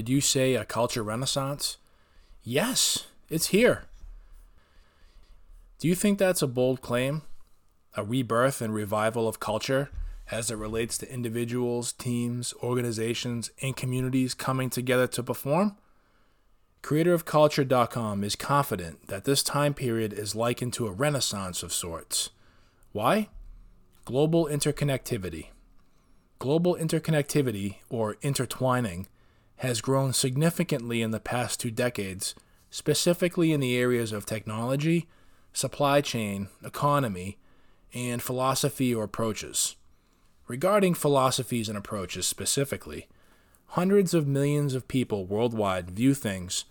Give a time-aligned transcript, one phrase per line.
[0.00, 1.76] Did you say a culture renaissance?
[2.42, 3.84] Yes, it's here.
[5.78, 7.20] Do you think that's a bold claim?
[7.98, 9.90] A rebirth and revival of culture
[10.30, 15.76] as it relates to individuals, teams, organizations, and communities coming together to perform?
[16.82, 22.30] CreatorOfCulture.com is confident that this time period is likened to a renaissance of sorts.
[22.92, 23.28] Why?
[24.06, 25.48] Global interconnectivity.
[26.38, 29.06] Global interconnectivity, or intertwining,
[29.60, 32.34] has grown significantly in the past two decades,
[32.70, 35.06] specifically in the areas of technology,
[35.52, 37.36] supply chain, economy,
[37.92, 39.76] and philosophy or approaches.
[40.48, 43.06] Regarding philosophies and approaches specifically,
[43.66, 46.64] hundreds of millions of people worldwide view things,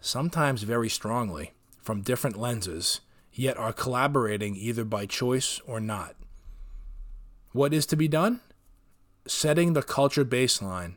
[0.00, 1.50] sometimes very strongly,
[1.82, 3.00] from different lenses,
[3.32, 6.14] yet are collaborating either by choice or not.
[7.50, 8.42] What is to be done?
[9.26, 10.94] Setting the culture baseline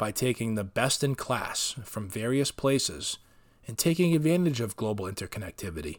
[0.00, 3.18] by taking the best in class from various places
[3.66, 5.98] and taking advantage of global interconnectivity.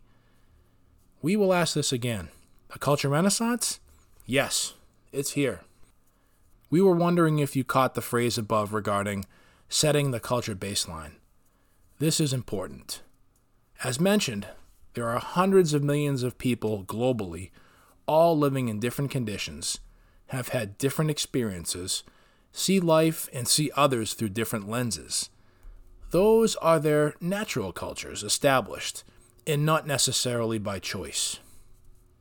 [1.21, 2.29] We will ask this again.
[2.73, 3.79] A culture renaissance?
[4.25, 4.73] Yes,
[5.11, 5.61] it's here.
[6.72, 9.25] We were wondering if you caught the phrase above regarding
[9.69, 11.17] setting the culture baseline.
[11.99, 13.03] This is important.
[13.83, 14.47] As mentioned,
[14.95, 17.52] there are hundreds of millions of people globally,
[18.07, 19.79] all living in different conditions,
[20.29, 22.02] have had different experiences,
[22.52, 25.30] see life and see others through different lenses.
[26.11, 29.03] Those are their natural cultures established,
[29.47, 31.39] and not necessarily by choice.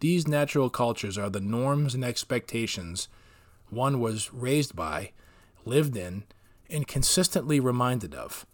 [0.01, 3.09] These natural cultures are the norms and expectations
[3.71, 5.13] one was raised by,
[5.65, 6.25] lived in,
[6.69, 8.47] and consistently reminded of.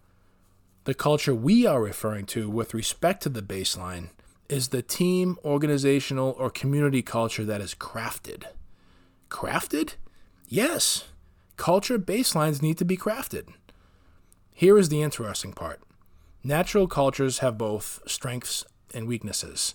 [0.85, 4.11] The culture we are referring to with respect to the baseline
[4.49, 8.45] is the team, organizational, or community culture that is crafted.
[9.29, 9.95] Crafted?
[10.49, 11.05] Yes.
[11.57, 13.49] Culture baselines need to be crafted.
[14.53, 15.81] Here is the interesting part
[16.43, 18.65] natural cultures have both strengths
[18.95, 19.75] and weaknesses.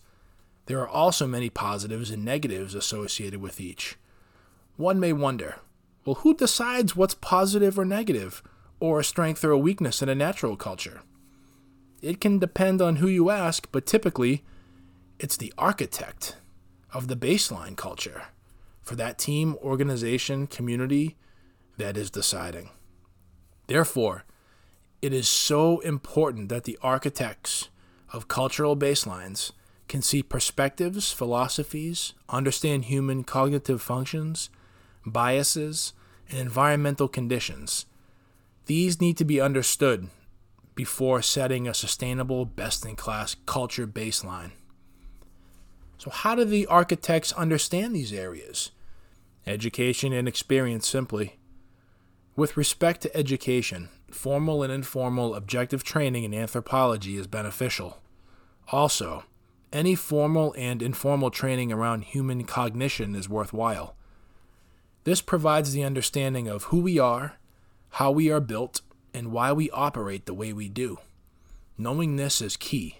[0.68, 3.98] There are also many positives and negatives associated with each.
[4.78, 5.58] One may wonder
[6.06, 8.42] well, who decides what's positive or negative?
[8.82, 11.02] or a strength or a weakness in a natural culture?
[12.02, 14.44] It can depend on who you ask, but typically
[15.20, 16.36] it's the architect
[16.92, 18.24] of the baseline culture
[18.82, 21.16] for that team, organization, community
[21.78, 22.70] that is deciding.
[23.68, 24.26] Therefore,
[25.02, 27.70] it is so important that the architects
[28.14, 29.52] of cultural baselines
[29.88, 34.50] can see perspectives, philosophies, understand human cognitive functions,
[35.06, 35.94] biases,
[36.30, 37.86] and environmental conditions
[38.72, 40.08] these need to be understood
[40.76, 44.52] before setting a sustainable, best in class culture baseline.
[45.98, 48.72] So, how do the architects understand these areas?
[49.46, 51.38] Education and experience simply.
[52.36, 58.02] With respect to education, formal and informal objective training in anthropology is beneficial.
[58.72, 59.26] Also,
[59.74, 63.96] any formal and informal training around human cognition is worthwhile.
[65.04, 67.38] This provides the understanding of who we are
[67.92, 68.82] how we are built,
[69.14, 70.98] and why we operate the way we do.
[71.78, 73.00] Knowing this is key.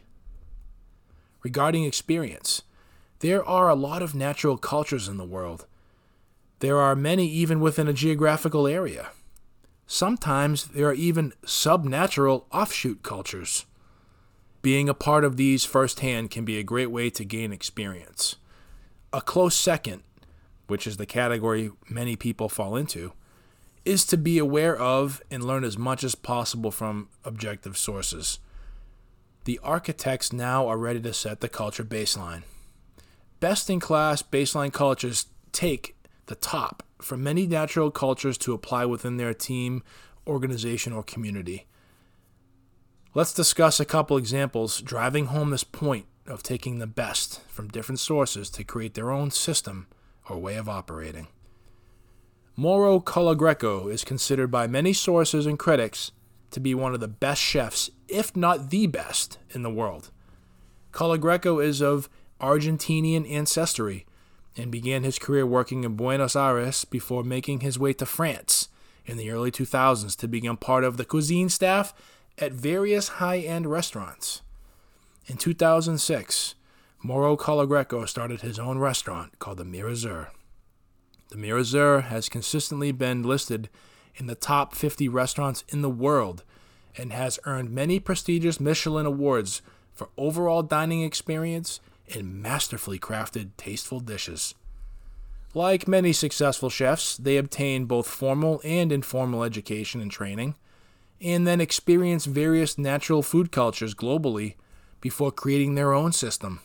[1.44, 2.64] Regarding experience,
[3.20, 5.66] there are a lot of natural cultures in the world.
[6.60, 9.10] There are many even within a geographical area.
[9.94, 13.66] Sometimes there are even subnatural offshoot cultures.
[14.62, 18.38] Being a part of these firsthand can be a great way to gain experience.
[19.12, 20.04] A close second,
[20.68, 23.12] which is the category many people fall into,
[23.84, 28.40] is to be aware of and learn as much as possible from objective sources.
[29.44, 32.44] The architects now are ready to set the culture baseline.
[33.42, 35.98] Best in class baseline cultures take
[36.28, 39.84] the top from many natural cultures to apply within their team,
[40.28, 41.68] organization, or community.
[43.14, 48.00] Let's discuss a couple examples driving home this point of taking the best from different
[48.00, 49.88] sources to create their own system
[50.30, 51.28] or way of operating.
[52.56, 56.12] Mauro Colagreco is considered by many sources and critics
[56.52, 60.12] to be one of the best chefs, if not the best, in the world.
[60.92, 62.10] Colagreco is of
[62.40, 64.06] Argentinian ancestry
[64.58, 68.68] and began his career working in Buenos Aires before making his way to France
[69.06, 71.94] in the early 2000s to become part of the cuisine staff
[72.38, 74.42] at various high end restaurants.
[75.28, 76.56] In 2006,
[77.04, 80.28] Mauro Colagreco started his own restaurant called the Mirazur.
[81.30, 83.70] The Mirazur has consistently been listed
[84.16, 86.44] in the top 50 restaurants in the world
[86.98, 89.62] and has earned many prestigious Michelin awards
[89.94, 91.80] for overall dining experience
[92.14, 94.56] and masterfully crafted, tasteful dishes.
[95.54, 100.56] Like many successful chefs, they obtain both formal and informal education and training,
[101.20, 104.56] and then experience various natural food cultures globally
[105.02, 106.62] before creating their own system.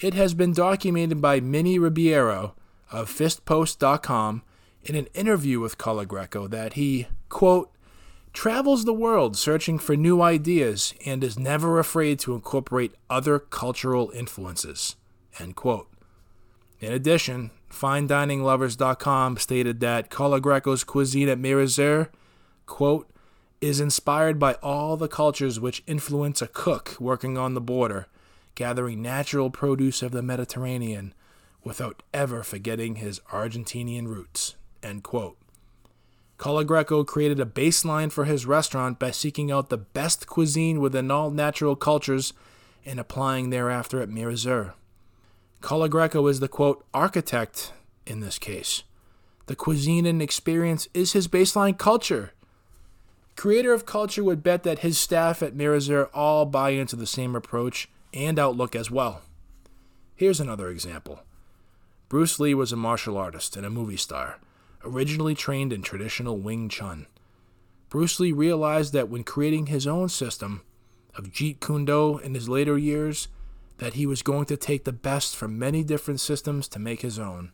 [0.00, 2.54] It has been documented by Minnie Ribeiro
[2.90, 4.42] of FirstPost.com
[4.82, 7.70] in an interview with Greco that he, quote,
[8.32, 14.10] travels the world searching for new ideas and is never afraid to incorporate other cultural
[14.14, 14.96] influences,
[15.38, 15.88] end quote.
[16.80, 22.08] In addition, FineDiningLovers.com stated that Greco's cuisine at Mirazur,
[22.66, 23.08] quote,
[23.60, 28.08] is inspired by all the cultures which influence a cook working on the border,
[28.56, 31.14] gathering natural produce of the Mediterranean
[31.62, 34.56] without ever forgetting his Argentinian roots.
[34.82, 35.38] End quote.
[36.42, 41.30] Greco created a baseline for his restaurant by seeking out the best cuisine within all
[41.30, 42.32] natural cultures
[42.84, 44.72] and applying thereafter at Mirazur.
[45.60, 47.72] Greco is the quote architect
[48.06, 48.82] in this case.
[49.46, 52.32] The cuisine and experience is his baseline culture.
[53.36, 57.36] Creator of culture would bet that his staff at Mirazur all buy into the same
[57.36, 59.22] approach and outlook as well.
[60.16, 61.20] Here's another example.
[62.08, 64.38] Bruce Lee was a martial artist and a movie star,
[64.84, 67.06] originally trained in traditional Wing Chun.
[67.88, 70.62] Bruce Lee realized that when creating his own system
[71.14, 73.28] of Jeet Kune Do in his later years,
[73.78, 77.18] that he was going to take the best from many different systems to make his
[77.18, 77.52] own.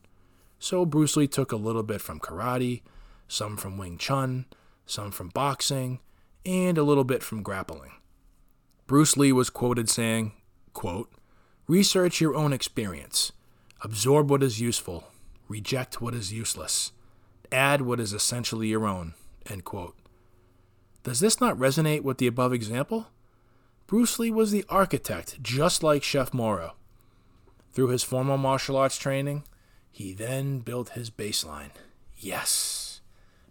[0.59, 2.83] So Bruce Lee took a little bit from karate,
[3.29, 4.47] some from Wing Chun,
[4.87, 6.01] some from boxing,
[6.45, 7.93] and a little bit from grappling.
[8.87, 10.33] Bruce Lee was quoted saying,
[10.73, 11.11] quote,
[11.67, 13.33] Research your own experience.
[13.83, 15.09] Absorb what is useful.
[15.49, 16.93] Reject what is useless.
[17.51, 19.15] Add what is essentially your own.
[19.47, 19.97] End quote.
[21.03, 23.09] Does this not resonate with the above example?
[23.87, 26.75] Bruce Lee was the architect, just like Chef Mauro.
[27.73, 29.45] Through his formal martial arts training,
[29.91, 31.71] he then built his baseline.
[32.17, 33.01] Yes.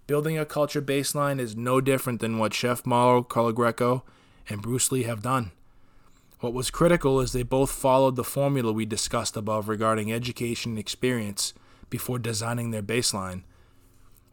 [0.06, 4.04] Building a culture baseline is no different than what Chef Mauro Greco
[4.48, 5.52] and Bruce Lee have done.
[6.40, 10.80] What was critical is they both followed the formula we discussed above regarding education and
[10.80, 11.54] experience
[11.90, 13.42] before designing their baseline.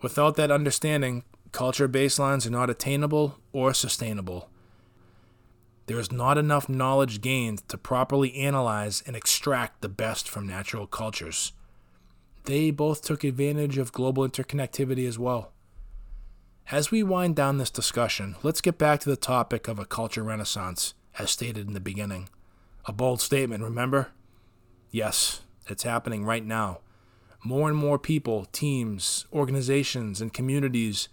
[0.05, 4.51] Without that understanding, culture baselines are not attainable or sustainable.
[5.87, 10.87] There is not enough knowledge gained to properly analyze and extract the best from natural
[10.87, 11.53] cultures.
[12.45, 15.53] They both took advantage of global interconnectivity as well.
[16.71, 20.23] As we wind down this discussion, let's get back to the topic of a culture
[20.23, 22.29] renaissance, as stated in the beginning.
[22.85, 24.09] A bold statement, remember?
[24.91, 26.81] Yes, it's happening right now.
[27.45, 31.09] More and more people, teams, organizations, and communities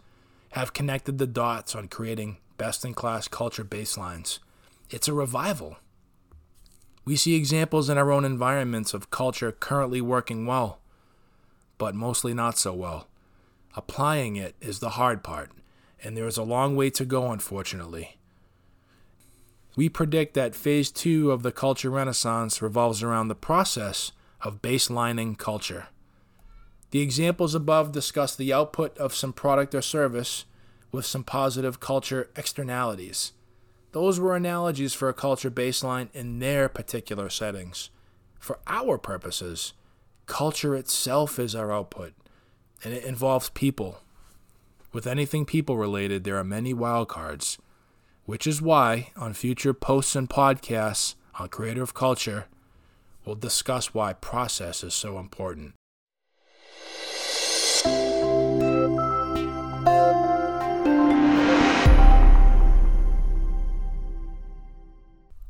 [0.51, 4.39] have connected the dots on creating best in class culture baselines
[4.92, 5.78] it's a revival.
[7.06, 10.80] We see examples in our own environments of culture currently working well,
[11.78, 13.07] but mostly not so well.
[13.75, 15.51] Applying it is the hard part,
[16.04, 18.18] and there is a long way to go, unfortunately.
[19.78, 24.12] We predict that phase two of the culture renaissance revolves around the process
[24.42, 25.88] of baselining culture.
[26.91, 30.45] The examples above discuss the output of some product or service
[30.91, 33.31] with some positive culture externalities.
[33.93, 37.89] Those were analogies for a culture baseline in their particular settings.
[38.39, 39.73] For our purposes,
[40.25, 42.13] culture itself is our output,
[42.83, 44.01] and it involves people.
[44.92, 47.57] With anything people related, there are many wildcards,
[48.25, 52.47] which is why on future posts and podcasts on creative culture,
[53.25, 55.73] we'll discuss why process is so important.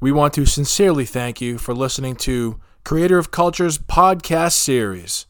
[0.01, 5.27] We want to sincerely thank you for listening to Creator of Culture's podcast series.